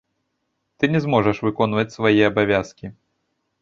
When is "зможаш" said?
1.05-1.43